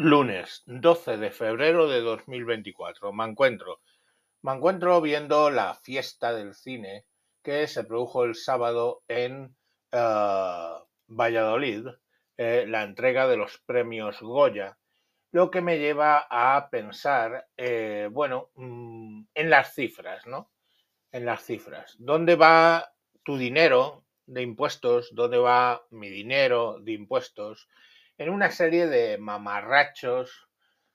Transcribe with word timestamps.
Lunes 0.00 0.62
12 0.66 1.16
de 1.16 1.32
febrero 1.32 1.88
de 1.88 2.00
2024. 2.00 3.12
Me 3.12 3.24
encuentro. 3.24 3.80
Me 4.42 4.52
encuentro 4.52 5.00
viendo 5.00 5.50
la 5.50 5.74
fiesta 5.74 6.32
del 6.32 6.54
cine 6.54 7.04
que 7.42 7.66
se 7.66 7.82
produjo 7.82 8.22
el 8.22 8.36
sábado 8.36 9.02
en 9.08 9.56
eh, 9.90 10.70
Valladolid, 11.08 11.88
eh, 12.36 12.64
la 12.68 12.84
entrega 12.84 13.26
de 13.26 13.38
los 13.38 13.58
premios 13.66 14.20
Goya, 14.20 14.78
lo 15.32 15.50
que 15.50 15.62
me 15.62 15.80
lleva 15.80 16.28
a 16.30 16.70
pensar, 16.70 17.48
eh, 17.56 18.08
bueno, 18.12 18.50
mm, 18.54 19.22
en 19.34 19.50
las 19.50 19.74
cifras, 19.74 20.28
¿no? 20.28 20.52
En 21.10 21.26
las 21.26 21.44
cifras. 21.44 21.96
¿Dónde 21.98 22.36
va 22.36 22.94
tu 23.24 23.36
dinero 23.36 24.04
de 24.26 24.42
impuestos? 24.42 25.12
¿Dónde 25.12 25.38
va 25.38 25.84
mi 25.90 26.08
dinero 26.08 26.78
de 26.78 26.92
impuestos? 26.92 27.68
En 28.18 28.30
una 28.30 28.50
serie 28.50 28.88
de 28.88 29.16
mamarrachos 29.16 30.48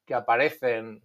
que 0.05 0.13
aparecen 0.13 1.01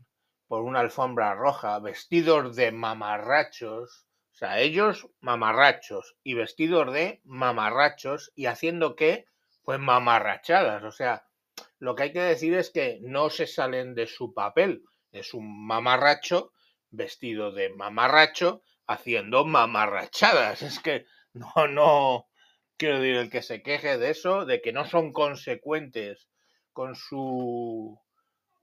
por 0.48 0.62
una 0.62 0.80
alfombra 0.80 1.34
roja, 1.34 1.78
vestidos 1.78 2.56
de 2.56 2.72
mamarrachos, 2.72 4.06
o 4.32 4.36
sea, 4.38 4.58
ellos 4.58 5.08
mamarrachos 5.20 6.16
y 6.24 6.34
vestidos 6.34 6.92
de 6.92 7.20
mamarrachos 7.24 8.32
y 8.34 8.46
haciendo 8.46 8.96
qué? 8.96 9.26
Pues 9.62 9.78
mamarrachadas, 9.78 10.82
o 10.82 10.90
sea, 10.90 11.26
lo 11.78 11.94
que 11.94 12.04
hay 12.04 12.12
que 12.12 12.20
decir 12.20 12.54
es 12.54 12.70
que 12.70 12.98
no 13.02 13.30
se 13.30 13.46
salen 13.46 13.94
de 13.94 14.06
su 14.06 14.34
papel, 14.34 14.82
es 15.12 15.34
un 15.34 15.66
mamarracho 15.66 16.52
vestido 16.90 17.52
de 17.52 17.70
mamarracho 17.70 18.62
haciendo 18.86 19.44
mamarrachadas, 19.44 20.62
es 20.62 20.80
que 20.80 21.06
no, 21.32 21.68
no, 21.68 22.28
quiero 22.78 23.00
decir, 23.00 23.16
el 23.16 23.30
que 23.30 23.42
se 23.42 23.62
queje 23.62 23.98
de 23.98 24.10
eso, 24.10 24.46
de 24.46 24.62
que 24.62 24.72
no 24.72 24.86
son 24.86 25.12
consecuentes 25.12 26.28
con 26.72 26.94
su 26.94 28.00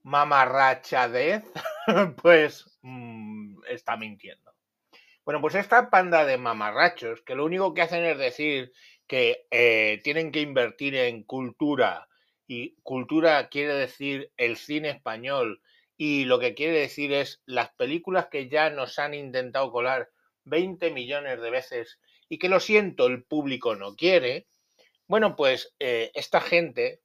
mamarrachadez, 0.03 1.43
pues 2.21 2.65
mm, 2.81 3.63
está 3.67 3.98
mintiendo. 3.98 4.53
Bueno, 5.25 5.41
pues 5.41 5.55
esta 5.55 5.90
panda 5.90 6.25
de 6.25 6.37
mamarrachos, 6.37 7.21
que 7.23 7.35
lo 7.35 7.45
único 7.45 7.73
que 7.73 7.81
hacen 7.81 8.03
es 8.05 8.17
decir 8.17 8.71
que 9.07 9.48
eh, 9.51 9.99
tienen 10.03 10.31
que 10.31 10.41
invertir 10.41 10.95
en 10.95 11.23
cultura, 11.23 12.07
y 12.47 12.75
cultura 12.84 13.49
quiere 13.49 13.73
decir 13.73 14.31
el 14.37 14.55
cine 14.55 14.90
español, 14.90 15.62
y 15.97 16.25
lo 16.25 16.40
que 16.40 16.53
quiere 16.53 16.79
decir 16.79 17.12
es 17.12 17.41
las 17.45 17.73
películas 17.73 18.27
que 18.27 18.49
ya 18.49 18.70
nos 18.70 18.99
han 18.99 19.13
intentado 19.13 19.71
colar 19.71 20.09
20 20.46 20.91
millones 20.91 21.41
de 21.41 21.49
veces 21.49 21.99
y 22.29 22.38
que 22.38 22.49
lo 22.49 22.60
siento, 22.60 23.07
el 23.07 23.24
público 23.24 23.76
no 23.76 23.96
quiere, 23.96 24.48
bueno, 25.07 25.35
pues 25.35 25.76
eh, 25.79 26.12
esta 26.15 26.41
gente 26.41 27.02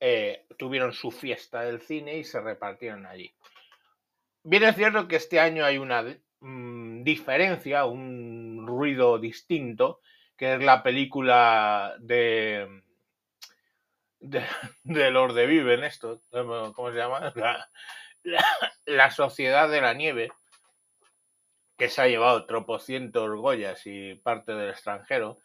eh, 0.00 0.44
tuvieron 0.58 0.92
su 0.92 1.10
fiesta 1.10 1.62
del 1.62 1.80
cine 1.80 2.18
y 2.18 2.24
se 2.24 2.40
repartieron 2.40 3.06
allí. 3.06 3.32
Bien 4.42 4.64
es 4.64 4.76
cierto 4.76 5.08
que 5.08 5.16
este 5.16 5.40
año 5.40 5.64
hay 5.64 5.78
una 5.78 6.02
mm, 6.40 7.02
diferencia, 7.02 7.84
un 7.84 8.66
ruido 8.66 9.18
distinto, 9.18 10.00
que 10.36 10.54
es 10.54 10.62
la 10.62 10.82
película 10.82 11.96
de, 11.98 12.82
de, 14.20 15.10
los 15.10 15.34
de 15.34 15.46
Viven, 15.46 15.84
esto, 15.84 16.22
¿cómo 16.30 16.90
se 16.90 16.96
llama? 16.96 17.32
la 18.86 19.10
Sociedad 19.10 19.68
de 19.70 19.80
la 19.80 19.94
Nieve, 19.94 20.30
que 21.80 21.88
se 21.88 22.02
ha 22.02 22.08
llevado 22.08 22.44
tropocientos 22.44 23.30
Goyas 23.40 23.86
y 23.86 24.14
parte 24.16 24.52
del 24.52 24.68
extranjero. 24.68 25.38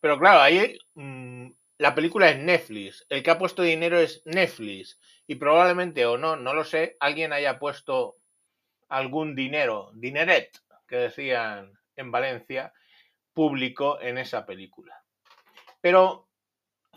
Pero 0.00 0.18
claro, 0.18 0.40
ahí 0.40 0.76
mm, 0.94 1.46
la 1.78 1.94
película 1.94 2.28
es 2.28 2.38
Netflix. 2.38 3.06
El 3.08 3.22
que 3.22 3.30
ha 3.30 3.38
puesto 3.38 3.62
dinero 3.62 4.00
es 4.00 4.20
Netflix. 4.24 4.98
Y 5.28 5.36
probablemente, 5.36 6.04
o 6.04 6.18
no, 6.18 6.34
no 6.34 6.54
lo 6.54 6.64
sé, 6.64 6.96
alguien 6.98 7.32
haya 7.32 7.60
puesto 7.60 8.16
algún 8.88 9.36
dinero, 9.36 9.92
dineret, 9.94 10.58
que 10.88 10.96
decían 10.96 11.78
en 11.94 12.10
Valencia, 12.10 12.72
público 13.32 14.00
en 14.00 14.18
esa 14.18 14.44
película. 14.44 15.04
Pero 15.80 16.26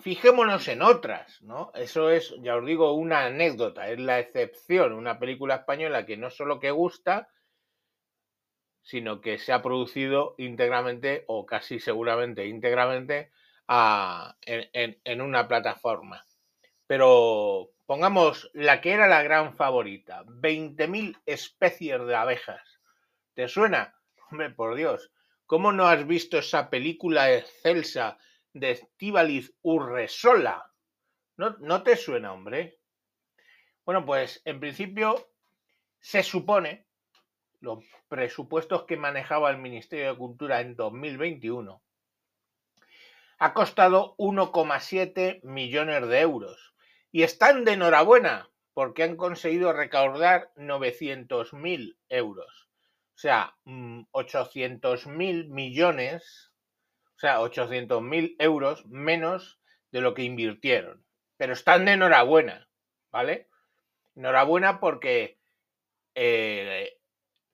fijémonos 0.01 0.67
en 0.67 0.81
otras, 0.81 1.43
¿no? 1.43 1.71
Eso 1.75 2.09
es, 2.09 2.33
ya 2.41 2.55
os 2.55 2.65
digo, 2.65 2.93
una 2.93 3.25
anécdota, 3.25 3.87
es 3.87 3.99
la 3.99 4.17
excepción, 4.17 4.93
una 4.93 5.19
película 5.19 5.57
española 5.57 6.07
que 6.07 6.17
no 6.17 6.31
solo 6.31 6.59
que 6.59 6.71
gusta, 6.71 7.29
sino 8.83 9.21
que 9.21 9.37
se 9.37 9.53
ha 9.53 9.61
producido 9.61 10.35
íntegramente 10.37 11.23
o 11.27 11.45
casi 11.45 11.79
seguramente 11.79 12.47
íntegramente 12.47 13.31
en, 14.45 15.21
una 15.21 15.47
plataforma. 15.47 16.25
Pero 16.87 17.71
pongamos 17.85 18.49
la 18.53 18.81
que 18.81 18.91
era 18.93 19.07
la 19.07 19.21
gran 19.21 19.55
favorita, 19.55 20.23
20.000 20.25 21.21
especies 21.25 22.05
de 22.05 22.15
abejas. 22.15 22.79
¿Te 23.33 23.47
suena? 23.47 23.95
Hombre, 24.31 24.49
por 24.49 24.75
Dios, 24.75 25.11
¿cómo 25.45 25.71
no 25.71 25.87
has 25.87 26.05
visto 26.07 26.37
esa 26.39 26.69
película 26.69 27.33
excelsa 27.33 28.17
de 28.53 28.71
Estíbaliz 28.71 29.53
Urresola? 29.61 30.71
¿No, 31.37 31.55
¿No 31.59 31.83
te 31.83 31.95
suena, 31.95 32.33
hombre? 32.33 32.79
Bueno, 33.85 34.05
pues 34.05 34.41
en 34.45 34.59
principio 34.59 35.31
se 35.99 36.23
supone 36.23 36.88
los 37.61 37.83
presupuestos 38.07 38.83
que 38.83 38.97
manejaba 38.97 39.49
el 39.49 39.57
Ministerio 39.57 40.11
de 40.11 40.17
Cultura 40.17 40.61
en 40.61 40.75
2021, 40.75 41.81
ha 43.39 43.53
costado 43.53 44.15
1,7 44.17 45.41
millones 45.43 46.07
de 46.07 46.19
euros. 46.19 46.73
Y 47.11 47.23
están 47.23 47.65
de 47.65 47.73
enhorabuena 47.73 48.49
porque 48.73 49.03
han 49.03 49.15
conseguido 49.15 49.73
recaudar 49.73 50.51
900.000 50.55 51.97
euros. 52.09 52.69
O 53.15 53.17
sea, 53.17 53.55
800.000 53.65 55.07
mm, 55.07 55.53
millones, 55.53 56.51
o 57.15 57.19
sea, 57.19 57.39
800.000 57.39 58.35
euros 58.39 58.85
menos 58.85 59.59
de 59.91 60.01
lo 60.01 60.13
que 60.13 60.23
invirtieron. 60.23 61.03
Pero 61.37 61.53
están 61.53 61.85
de 61.85 61.93
enhorabuena, 61.93 62.69
¿vale? 63.11 63.49
Enhorabuena 64.15 64.79
porque 64.79 65.39
eh, 66.15 66.98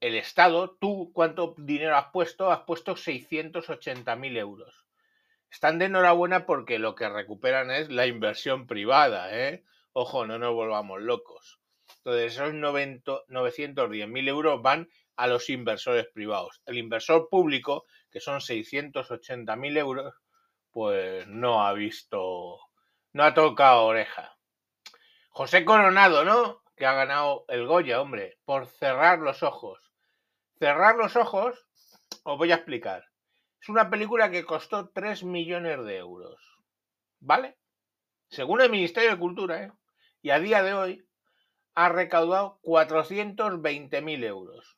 el 0.06 0.14
Estado, 0.14 0.78
tú, 0.80 1.12
¿cuánto 1.16 1.56
dinero 1.58 1.98
has 1.98 2.12
puesto? 2.12 2.52
Has 2.52 2.62
puesto 2.62 2.94
680.000 2.96 4.38
euros. 4.38 4.86
Están 5.50 5.80
de 5.80 5.86
enhorabuena 5.86 6.46
porque 6.46 6.78
lo 6.78 6.94
que 6.94 7.10
recuperan 7.10 7.72
es 7.72 7.90
la 7.90 8.06
inversión 8.06 8.68
privada, 8.68 9.36
¿eh? 9.36 9.64
Ojo, 9.94 10.28
no 10.28 10.38
nos 10.38 10.54
volvamos 10.54 11.02
locos. 11.02 11.60
Entonces, 11.98 12.34
esos 12.34 12.54
910.000 12.54 14.28
euros 14.28 14.62
van 14.62 14.90
a 15.16 15.26
los 15.26 15.50
inversores 15.50 16.06
privados. 16.14 16.62
El 16.68 16.78
inversor 16.78 17.28
público, 17.28 17.86
que 18.12 18.20
son 18.20 18.42
680.000 18.42 19.78
euros, 19.80 20.14
pues 20.70 21.26
no 21.26 21.66
ha 21.66 21.74
visto, 21.74 22.60
no 23.12 23.24
ha 23.24 23.34
tocado 23.34 23.86
oreja. 23.86 24.38
José 25.30 25.66
Coronado, 25.66 26.24
¿no? 26.24 26.62
Que 26.76 26.86
ha 26.86 26.94
ganado 26.94 27.46
el 27.48 27.66
Goya, 27.66 28.02
hombre, 28.02 28.38
por 28.46 28.68
cerrar 28.68 29.18
los 29.18 29.42
ojos. 29.42 29.84
Cerrar 30.58 30.96
los 30.96 31.18
ojos, 31.18 31.66
os 32.24 32.38
voy 32.38 32.52
a 32.52 32.56
explicar. 32.56 33.06
Es 33.62 33.68
una 33.68 33.90
película 33.90 34.32
que 34.32 34.46
costó 34.46 34.90
3 34.90 35.24
millones 35.24 35.84
de 35.84 35.98
euros. 35.98 36.42
¿Vale? 37.20 37.58
Según 38.30 38.62
el 38.62 38.70
Ministerio 38.70 39.12
de 39.12 39.20
Cultura, 39.20 39.64
¿eh? 39.64 39.72
y 40.22 40.30
a 40.30 40.40
día 40.40 40.64
de 40.64 40.74
hoy 40.74 41.08
ha 41.74 41.90
recaudado 41.90 42.60
420.000 42.64 44.24
euros. 44.24 44.78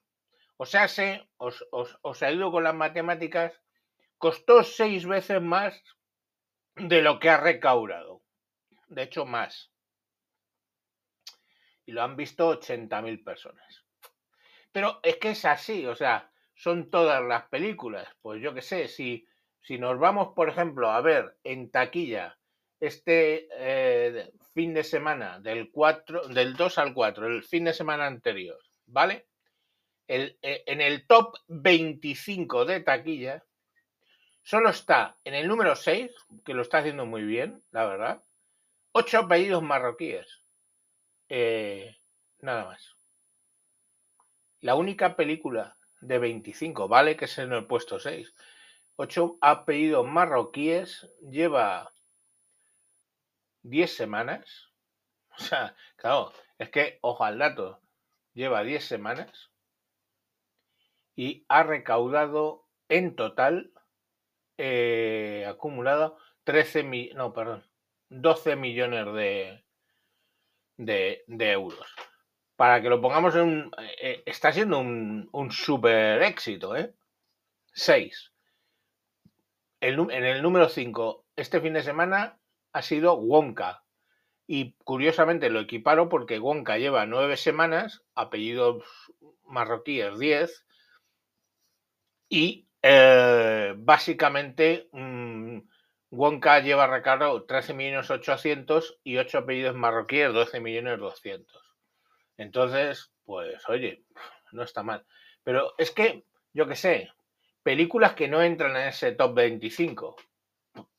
O 0.57 0.65
sea, 0.65 0.87
se, 0.87 1.29
os, 1.37 1.63
os, 1.71 1.99
os 2.01 2.23
ayudo 2.23 2.51
con 2.51 2.63
las 2.63 2.73
matemáticas, 2.73 3.53
costó 4.17 4.63
seis 4.63 5.05
veces 5.05 5.41
más 5.41 5.79
de 6.75 7.03
lo 7.03 7.19
que 7.19 7.29
ha 7.29 7.37
recaudado. 7.37 8.23
De 8.87 9.03
hecho, 9.03 9.25
más. 9.25 9.71
Y 11.85 11.91
lo 11.91 12.01
han 12.01 12.15
visto 12.15 12.59
80.000 12.59 13.23
personas. 13.23 13.86
Pero 14.71 14.99
es 15.03 15.17
que 15.17 15.31
es 15.31 15.45
así, 15.45 15.85
o 15.85 15.95
sea, 15.95 16.31
son 16.55 16.89
todas 16.89 17.23
las 17.23 17.43
películas. 17.49 18.07
Pues 18.21 18.41
yo 18.41 18.53
qué 18.53 18.61
sé, 18.61 18.87
si, 18.87 19.27
si 19.61 19.77
nos 19.77 19.99
vamos, 19.99 20.33
por 20.35 20.49
ejemplo, 20.49 20.89
a 20.89 21.01
ver 21.01 21.37
en 21.43 21.71
taquilla 21.71 22.37
este 22.79 23.47
eh, 23.51 24.31
fin 24.53 24.73
de 24.73 24.83
semana 24.83 25.39
del, 25.39 25.71
4, 25.71 26.27
del 26.29 26.55
2 26.55 26.77
al 26.77 26.93
4, 26.93 27.27
el 27.27 27.43
fin 27.43 27.63
de 27.65 27.73
semana 27.73 28.05
anterior, 28.05 28.59
¿vale? 28.85 29.27
El, 30.07 30.37
eh, 30.41 30.63
en 30.65 30.81
el 30.81 31.05
top 31.07 31.37
25 31.47 32.65
de 32.65 32.79
taquilla, 32.81 33.43
solo 34.41 34.69
está 34.69 35.17
en 35.23 35.33
el 35.33 35.47
número 35.47 35.75
6, 35.75 36.11
que 36.45 36.53
lo 36.53 36.61
está 36.61 36.79
haciendo 36.79 37.05
muy 37.05 37.23
bien, 37.23 37.63
la 37.71 37.85
verdad, 37.85 38.23
ocho 38.93 39.19
apellidos 39.19 39.61
marroquíes. 39.61 40.41
Eh, 41.29 41.97
nada 42.39 42.65
más. 42.65 42.96
La 44.61 44.75
única 44.75 45.15
película 45.15 45.77
de 46.01 46.19
25, 46.19 46.87
vale 46.87 47.17
que 47.17 47.27
se 47.27 47.43
en 47.43 47.53
el 47.53 47.65
puesto 47.65 47.99
6. 47.99 48.33
Ocho 48.95 49.37
apellidos 49.41 50.07
marroquíes, 50.07 51.09
lleva 51.21 51.91
10 53.63 53.95
semanas, 53.95 54.67
O 55.37 55.43
sea, 55.43 55.75
claro, 55.95 56.33
es 56.57 56.69
que, 56.69 56.99
ojo 57.01 57.23
al 57.23 57.37
dato, 57.37 57.79
lleva 58.33 58.63
10 58.63 58.83
semanas 58.83 59.51
y 61.15 61.45
ha 61.47 61.63
recaudado 61.63 62.65
en 62.89 63.15
total, 63.15 63.71
eh, 64.57 65.45
acumulado 65.47 66.17
13 66.43 66.83
mil, 66.83 67.15
no, 67.15 67.33
perdón, 67.33 67.65
12 68.09 68.55
millones 68.55 69.05
de, 69.13 69.63
de, 70.77 71.23
de 71.27 71.51
euros. 71.51 71.87
Para 72.59 72.81
que 72.81 72.89
lo 72.89 73.01
pongamos 73.01 73.35
en 73.35 73.41
un... 73.41 73.71
eh, 74.01 74.23
está 74.25 74.51
siendo 74.51 74.79
un, 74.79 75.29
super 75.51 76.21
éxito, 76.23 76.75
¿eh? 76.75 76.93
6. 77.73 78.33
El, 79.81 79.95
nu- 79.97 80.11
en 80.11 80.23
el 80.23 80.41
número 80.43 80.69
5, 80.69 81.25
este 81.35 81.59
fin 81.61 81.73
de 81.73 81.81
semana 81.83 82.39
ha 82.73 82.81
sido 82.83 83.15
Wonka. 83.17 83.83
Y 84.47 84.73
curiosamente 84.83 85.49
lo 85.49 85.61
equiparo 85.61 86.09
porque 86.09 86.39
Wonka 86.39 86.77
lleva 86.79 87.05
nueve 87.07 87.37
semanas, 87.37 88.03
apellidos 88.15 88.83
marroquíes 89.45 90.19
10, 90.19 90.65
y 92.29 92.67
eh, 92.81 93.73
básicamente 93.77 94.89
mm, 94.91 95.59
Wonka 96.11 96.59
lleva 96.61 96.87
recargado 96.87 97.43
13 97.45 97.73
millones 97.73 98.09
800 98.11 98.99
y 99.03 99.17
8 99.17 99.39
apellidos 99.39 99.75
marroquíes 99.75 100.33
12 100.33 100.59
millones 100.61 100.99
200. 100.99 101.66
Entonces, 102.37 103.11
pues 103.25 103.67
oye, 103.67 104.03
no 104.51 104.63
está 104.63 104.83
mal. 104.83 105.05
Pero 105.43 105.73
es 105.77 105.91
que, 105.91 106.25
yo 106.53 106.67
qué 106.67 106.75
sé, 106.75 107.11
películas 107.63 108.13
que 108.13 108.27
no 108.27 108.41
entran 108.41 108.75
en 108.77 108.87
ese 108.87 109.11
top 109.13 109.33
25. 109.35 110.15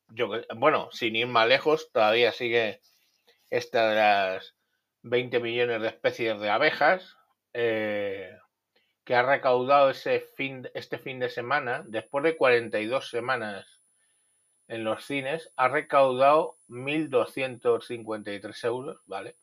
Yo, 0.09 0.31
bueno, 0.57 0.89
sin 0.93 1.17
ir 1.17 1.27
más 1.27 1.49
lejos, 1.49 1.91
todavía 1.93 2.33
sigue 2.33 2.81
esta 3.51 3.91
de 3.91 3.97
las 3.97 4.55
20 5.03 5.41
millones 5.41 5.81
de 5.81 5.89
especies 5.89 6.41
de 6.41 6.51
abejas, 6.51 7.17
eh, 7.53 8.37
que 9.05 9.15
ha 9.15 9.23
recaudado 9.23 9.91
ese 9.91 10.21
fin, 10.21 10.69
este 10.75 10.99
fin 10.99 11.19
de 11.19 11.31
semana, 11.31 11.83
después 11.87 12.25
de 12.25 12.37
42 12.37 13.09
semanas 13.09 13.81
en 14.67 14.85
los 14.85 15.05
cines, 15.05 15.51
ha 15.57 15.69
recaudado 15.69 16.57
1.253 16.69 18.65
euros, 18.65 19.01
¿vale? 19.07 19.37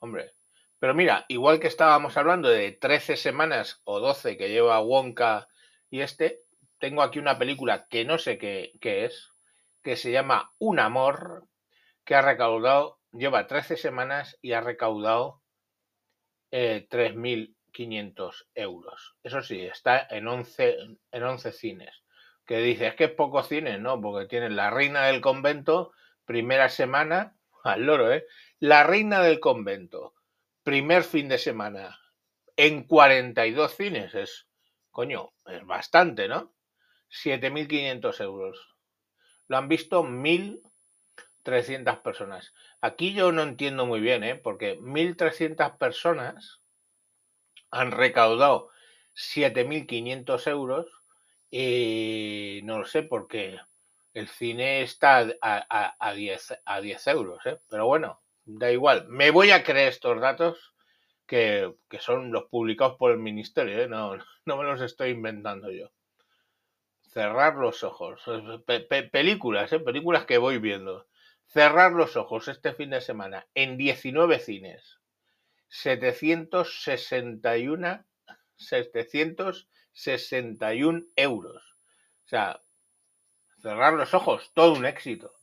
Hombre, 0.00 0.32
pero 0.78 0.94
mira, 0.94 1.24
igual 1.28 1.60
que 1.60 1.66
estábamos 1.66 2.16
hablando 2.16 2.48
de 2.48 2.72
13 2.72 3.16
semanas 3.16 3.80
o 3.84 4.00
12 4.00 4.36
que 4.36 4.48
lleva 4.48 4.80
Wonka 4.80 5.48
y 5.90 6.00
este, 6.00 6.40
tengo 6.78 7.02
aquí 7.02 7.18
una 7.18 7.38
película 7.38 7.86
que 7.88 8.04
no 8.04 8.18
sé 8.18 8.38
qué, 8.38 8.72
qué 8.80 9.04
es, 9.04 9.30
que 9.82 9.96
se 9.96 10.12
llama 10.12 10.52
Un 10.58 10.78
Amor, 10.78 11.48
que 12.04 12.14
ha 12.14 12.22
recaudado, 12.22 12.98
lleva 13.12 13.46
13 13.46 13.76
semanas 13.76 14.38
y 14.40 14.52
ha 14.52 14.60
recaudado 14.60 15.42
eh, 16.50 16.86
3.500 16.90 18.46
euros. 18.54 19.16
Eso 19.22 19.42
sí, 19.42 19.60
está 19.60 20.06
en 20.10 20.28
11, 20.28 20.76
en 21.10 21.22
11 21.22 21.52
cines. 21.52 22.02
Que 22.46 22.58
dice, 22.58 22.86
es 22.86 22.94
que 22.94 23.04
es 23.04 23.10
poco 23.10 23.42
cine, 23.42 23.78
¿no? 23.78 24.00
Porque 24.00 24.26
tiene 24.26 24.48
La 24.48 24.70
Reina 24.70 25.06
del 25.06 25.20
Convento, 25.20 25.92
primera 26.24 26.68
semana, 26.68 27.36
al 27.64 27.84
loro, 27.84 28.12
¿eh? 28.12 28.24
La 28.58 28.84
Reina 28.84 29.22
del 29.22 29.40
Convento, 29.40 30.14
primer 30.68 31.02
fin 31.02 31.30
de 31.30 31.38
semana, 31.38 31.98
en 32.54 32.84
42 32.84 33.74
cines. 33.74 34.14
Es, 34.14 34.46
coño, 34.90 35.32
es 35.46 35.64
bastante, 35.64 36.28
¿no? 36.28 36.52
7.500 37.08 38.20
euros. 38.20 38.76
Lo 39.46 39.56
han 39.56 39.68
visto 39.68 40.04
1.300 40.04 42.02
personas. 42.02 42.52
Aquí 42.82 43.14
yo 43.14 43.32
no 43.32 43.44
entiendo 43.44 43.86
muy 43.86 44.00
bien, 44.00 44.22
¿eh? 44.24 44.34
Porque 44.34 44.78
1.300 44.78 45.78
personas 45.78 46.60
han 47.70 47.90
recaudado 47.90 48.68
7.500 49.14 50.46
euros 50.48 50.86
y 51.50 52.60
no 52.64 52.80
lo 52.80 52.84
sé 52.84 53.04
porque 53.04 53.58
el 54.12 54.28
cine 54.28 54.82
está 54.82 55.20
a, 55.20 55.26
a, 55.40 55.96
a 55.98 56.12
10, 56.12 56.60
a 56.66 56.80
10 56.82 57.06
euros, 57.06 57.46
¿eh? 57.46 57.58
Pero 57.70 57.86
bueno, 57.86 58.20
da 58.60 58.72
igual. 58.72 59.06
Me 59.08 59.30
voy 59.30 59.50
a 59.52 59.62
creer 59.62 59.88
estos 59.90 60.20
datos 60.20 60.74
que, 61.26 61.74
que 61.90 62.00
son 62.00 62.32
los 62.32 62.44
publicados 62.46 62.96
por 62.98 63.10
el 63.12 63.18
ministerio, 63.18 63.78
¿eh? 63.82 63.88
No, 63.88 64.16
no 64.46 64.56
me 64.56 64.64
los 64.64 64.80
estoy 64.80 65.10
inventando 65.10 65.70
yo. 65.70 65.90
Cerrar 67.12 67.56
los 67.56 67.82
ojos. 67.82 68.22
Pe- 68.64 68.78
pe- 68.80 69.02
películas, 69.02 69.72
¿eh? 69.72 69.80
Películas 69.80 70.26
que 70.26 70.38
voy 70.38 70.58
viendo. 70.58 71.08
Cerrar 71.46 71.90
los 71.90 72.16
ojos 72.16 72.46
este 72.46 72.72
fin 72.72 72.90
de 72.90 73.00
semana 73.00 73.48
en 73.54 73.76
19 73.76 74.38
cines. 74.38 75.00
761, 75.68 78.04
761 78.56 81.02
euros. 81.16 81.76
O 82.24 82.28
sea, 82.28 82.62
cerrar 83.62 83.94
los 83.94 84.14
ojos, 84.14 84.52
todo 84.54 84.74
un 84.74 84.86
éxito. 84.86 85.37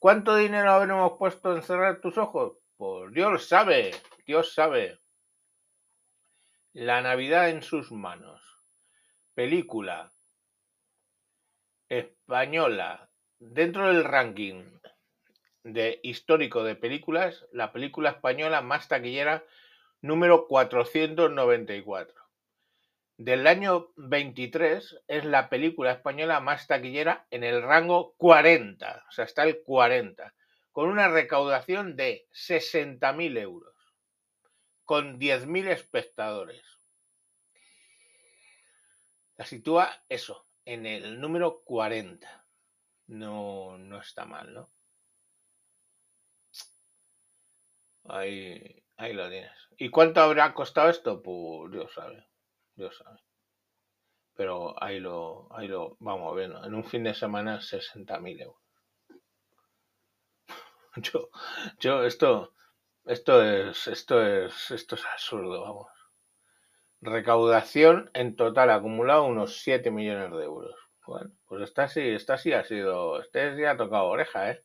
¿Cuánto 0.00 0.36
dinero 0.36 0.70
habremos 0.70 1.18
puesto 1.18 1.54
en 1.54 1.62
cerrar 1.62 2.00
tus 2.00 2.16
ojos? 2.16 2.56
Pues 2.78 3.12
Dios 3.12 3.46
sabe, 3.46 3.90
Dios 4.24 4.54
sabe. 4.54 4.98
La 6.72 7.02
Navidad 7.02 7.50
en 7.50 7.62
sus 7.62 7.92
manos. 7.92 8.40
Película 9.34 10.10
española 11.90 13.10
dentro 13.38 13.88
del 13.88 14.04
ranking 14.04 14.64
de 15.64 16.00
histórico 16.02 16.64
de 16.64 16.76
películas, 16.76 17.46
la 17.52 17.70
película 17.70 18.08
española 18.08 18.62
más 18.62 18.88
taquillera 18.88 19.44
número 20.00 20.46
494. 20.48 22.29
Del 23.20 23.46
año 23.46 23.92
23 23.96 25.02
es 25.06 25.24
la 25.26 25.50
película 25.50 25.92
española 25.92 26.40
más 26.40 26.66
taquillera 26.66 27.26
en 27.30 27.44
el 27.44 27.62
rango 27.62 28.14
40, 28.16 29.04
o 29.06 29.12
sea, 29.12 29.26
está 29.26 29.42
el 29.42 29.62
40, 29.62 30.32
con 30.72 30.88
una 30.88 31.06
recaudación 31.06 31.96
de 31.96 32.26
60.000 32.32 33.38
euros, 33.38 33.76
con 34.86 35.20
10.000 35.20 35.68
espectadores. 35.68 36.62
La 39.36 39.44
sitúa 39.44 40.02
eso, 40.08 40.46
en 40.64 40.86
el 40.86 41.20
número 41.20 41.60
40. 41.64 42.46
No, 43.08 43.76
no 43.76 44.00
está 44.00 44.24
mal, 44.24 44.54
¿no? 44.54 44.70
Ahí, 48.04 48.82
ahí 48.96 49.12
lo 49.12 49.28
tienes. 49.28 49.52
¿Y 49.76 49.90
cuánto 49.90 50.22
habrá 50.22 50.54
costado 50.54 50.88
esto? 50.88 51.22
Pues 51.22 51.70
Dios 51.70 51.92
sabe. 51.92 52.29
Pero 54.34 54.82
ahí 54.82 55.00
lo, 55.00 55.48
ahí 55.54 55.68
lo 55.68 55.96
vamos 56.00 56.34
viendo. 56.36 56.64
En 56.64 56.74
un 56.74 56.84
fin 56.84 57.04
de 57.04 57.14
semana, 57.14 57.60
60.000 57.60 58.40
euros. 58.40 58.60
Yo, 60.96 61.28
yo, 61.78 62.04
esto, 62.04 62.52
esto 63.06 63.42
es, 63.42 63.86
esto 63.86 64.22
es, 64.26 64.70
esto 64.72 64.96
es 64.96 65.06
absurdo, 65.06 65.62
vamos. 65.62 65.86
Recaudación 67.00 68.10
en 68.12 68.34
total 68.34 68.70
acumulado 68.70 69.24
unos 69.24 69.62
7 69.62 69.90
millones 69.90 70.32
de 70.32 70.44
euros. 70.44 70.74
Bueno, 71.06 71.30
pues 71.46 71.62
esta 71.62 71.88
sí, 71.88 72.00
esta 72.00 72.38
sí 72.38 72.52
ha 72.52 72.64
sido, 72.64 73.20
este 73.20 73.56
sí 73.56 73.64
ha 73.64 73.76
tocado 73.76 74.06
oreja, 74.06 74.50
¿eh? 74.50 74.64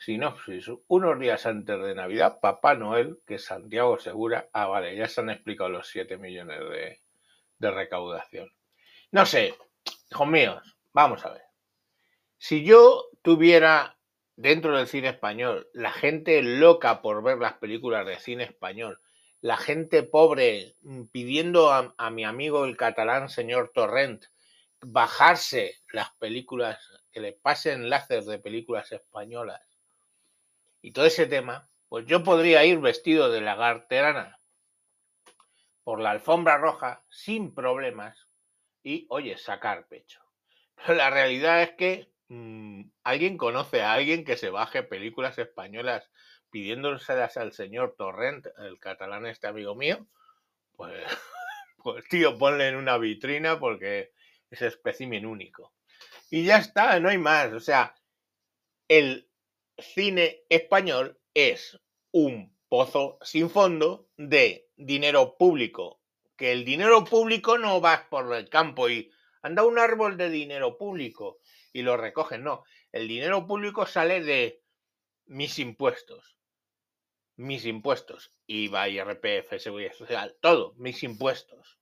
Sinopsis. 0.00 0.70
Unos 0.86 1.20
días 1.20 1.44
antes 1.44 1.78
de 1.78 1.94
Navidad, 1.94 2.40
Papá 2.40 2.74
Noel, 2.74 3.18
que 3.26 3.38
Santiago 3.38 3.98
Segura. 3.98 4.48
Ah, 4.54 4.66
vale, 4.66 4.96
ya 4.96 5.06
se 5.06 5.20
han 5.20 5.28
explicado 5.28 5.68
los 5.68 5.88
7 5.88 6.16
millones 6.16 6.58
de, 6.58 7.02
de 7.58 7.70
recaudación. 7.70 8.50
No 9.12 9.26
sé, 9.26 9.54
hijos 10.10 10.26
míos, 10.26 10.78
vamos 10.94 11.26
a 11.26 11.34
ver. 11.34 11.42
Si 12.38 12.64
yo 12.64 13.10
tuviera 13.20 13.98
dentro 14.36 14.74
del 14.78 14.86
cine 14.86 15.10
español 15.10 15.68
la 15.74 15.92
gente 15.92 16.42
loca 16.42 17.02
por 17.02 17.22
ver 17.22 17.36
las 17.36 17.58
películas 17.58 18.06
de 18.06 18.18
cine 18.18 18.44
español, 18.44 19.02
la 19.42 19.58
gente 19.58 20.02
pobre 20.02 20.76
mm, 20.80 21.08
pidiendo 21.12 21.72
a, 21.72 21.94
a 21.98 22.08
mi 22.08 22.24
amigo 22.24 22.64
el 22.64 22.78
catalán 22.78 23.28
señor 23.28 23.70
Torrent 23.74 24.24
bajarse 24.80 25.74
las 25.92 26.10
películas, 26.14 26.80
que 27.12 27.20
le 27.20 27.34
pase 27.34 27.72
enlaces 27.72 28.24
de 28.24 28.38
películas 28.38 28.92
españolas 28.92 29.60
y 30.82 30.92
todo 30.92 31.04
ese 31.06 31.26
tema, 31.26 31.68
pues 31.88 32.06
yo 32.06 32.22
podría 32.22 32.64
ir 32.64 32.78
vestido 32.78 33.30
de 33.30 33.40
lagarterana 33.40 34.38
por 35.84 36.00
la 36.00 36.10
alfombra 36.10 36.58
roja 36.58 37.04
sin 37.08 37.54
problemas 37.54 38.28
y, 38.82 39.06
oye, 39.10 39.36
sacar 39.36 39.88
pecho. 39.88 40.20
Pero 40.76 40.94
la 40.94 41.10
realidad 41.10 41.62
es 41.62 41.72
que 41.72 42.12
mmm, 42.28 42.82
alguien 43.02 43.36
conoce 43.36 43.82
a 43.82 43.92
alguien 43.92 44.24
que 44.24 44.36
se 44.36 44.50
baje 44.50 44.82
películas 44.82 45.38
españolas 45.38 46.10
pidiéndoselas 46.50 47.36
al 47.36 47.52
señor 47.52 47.94
Torrent, 47.96 48.46
el 48.58 48.78
catalán 48.80 49.26
este 49.26 49.46
amigo 49.46 49.74
mío, 49.74 50.06
pues, 50.72 51.04
pues 51.82 52.04
tío, 52.08 52.38
ponle 52.38 52.68
en 52.68 52.76
una 52.76 52.98
vitrina 52.98 53.58
porque 53.58 54.12
es 54.50 54.62
espécimen 54.62 55.26
único. 55.26 55.72
Y 56.30 56.44
ya 56.44 56.58
está, 56.58 56.98
no 57.00 57.08
hay 57.08 57.18
más. 57.18 57.52
O 57.52 57.60
sea, 57.60 57.94
el 58.88 59.29
cine 59.80 60.44
español 60.48 61.18
es 61.34 61.78
un 62.12 62.56
pozo 62.68 63.18
sin 63.22 63.50
fondo 63.50 64.08
de 64.16 64.68
dinero 64.76 65.36
público. 65.36 66.00
Que 66.36 66.52
el 66.52 66.64
dinero 66.64 67.04
público 67.04 67.58
no 67.58 67.80
va 67.80 68.08
por 68.08 68.32
el 68.34 68.48
campo 68.48 68.88
y 68.88 69.10
anda 69.42 69.64
un 69.64 69.78
árbol 69.78 70.16
de 70.16 70.30
dinero 70.30 70.78
público 70.78 71.38
y 71.72 71.82
lo 71.82 71.96
recogen, 71.96 72.44
no. 72.44 72.64
El 72.92 73.08
dinero 73.08 73.46
público 73.46 73.86
sale 73.86 74.22
de 74.22 74.62
mis 75.26 75.58
impuestos. 75.58 76.36
Mis 77.36 77.64
impuestos. 77.64 78.32
IVA, 78.46 78.88
IRPF, 78.88 79.58
Seguridad 79.58 79.92
Social, 79.92 80.36
todo, 80.40 80.74
mis 80.76 81.02
impuestos. 81.02 81.78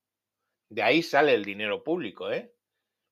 De 0.68 0.82
ahí 0.82 1.02
sale 1.02 1.34
el 1.34 1.44
dinero 1.44 1.82
público, 1.82 2.30
¿eh? 2.30 2.52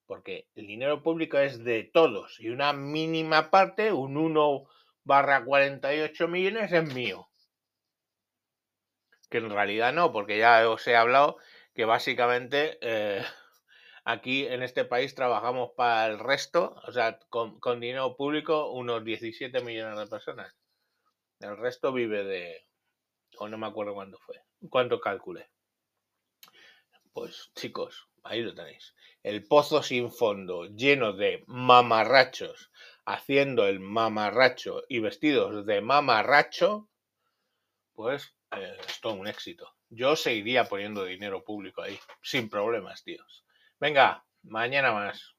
Porque 0.06 0.46
el 0.54 0.66
dinero 0.66 1.02
público 1.02 1.38
es 1.38 1.64
de 1.64 1.84
todos 1.84 2.38
y 2.40 2.48
una 2.48 2.72
mínima 2.72 3.50
parte, 3.50 3.92
un 3.92 4.16
1 4.16 4.68
barra 5.04 5.44
48 5.44 6.28
millones 6.28 6.72
es 6.72 6.94
mío. 6.94 7.28
Que 9.28 9.38
en 9.38 9.50
realidad 9.50 9.92
no, 9.92 10.12
porque 10.12 10.38
ya 10.38 10.68
os 10.68 10.86
he 10.86 10.96
hablado 10.96 11.38
que 11.74 11.84
básicamente 11.84 12.78
eh, 12.80 13.22
aquí 14.04 14.46
en 14.46 14.62
este 14.62 14.84
país 14.84 15.14
trabajamos 15.14 15.70
para 15.76 16.06
el 16.06 16.18
resto, 16.18 16.76
o 16.86 16.92
sea, 16.92 17.18
con, 17.28 17.60
con 17.60 17.80
dinero 17.80 18.16
público, 18.16 18.70
unos 18.72 19.04
17 19.04 19.60
millones 19.62 19.98
de 19.98 20.06
personas. 20.06 20.56
El 21.40 21.56
resto 21.58 21.92
vive 21.92 22.24
de, 22.24 22.66
o 23.38 23.48
no 23.48 23.58
me 23.58 23.66
acuerdo 23.66 23.94
cuánto 23.94 24.18
fue, 24.18 24.42
cuánto 24.70 25.00
calculé. 25.00 25.50
Pues 27.12 27.50
chicos, 27.54 28.08
ahí 28.26 28.42
lo 28.42 28.54
tenéis. 28.54 28.94
El 29.22 29.46
pozo 29.46 29.82
sin 29.82 30.12
fondo, 30.12 30.66
lleno 30.66 31.12
de 31.12 31.42
mamarrachos, 31.46 32.70
haciendo 33.04 33.66
el 33.66 33.80
mamarracho 33.80 34.82
y 34.88 35.00
vestidos 35.00 35.66
de 35.66 35.80
mamarracho, 35.80 36.88
pues 37.92 38.34
eh, 38.52 38.76
es 38.86 39.00
todo 39.00 39.14
un 39.14 39.26
éxito. 39.26 39.74
Yo 39.88 40.16
seguiría 40.16 40.64
poniendo 40.64 41.04
dinero 41.04 41.44
público 41.44 41.82
ahí, 41.82 41.98
sin 42.22 42.48
problemas, 42.48 43.04
tíos. 43.04 43.44
Venga, 43.78 44.24
mañana 44.42 44.92
más. 44.92 45.35